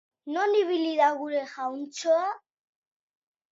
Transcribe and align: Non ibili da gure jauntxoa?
Non 0.35 0.51
ibili 0.61 0.93
da 1.01 1.09
gure 1.19 1.43
jauntxoa? 1.53 2.27